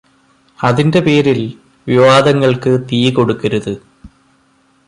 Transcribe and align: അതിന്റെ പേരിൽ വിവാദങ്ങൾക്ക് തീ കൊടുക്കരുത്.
അതിന്റെ 0.59 0.99
പേരിൽ 0.99 1.41
വിവാദങ്ങൾക്ക് 1.87 2.71
തീ 2.91 3.01
കൊടുക്കരുത്. 3.09 3.73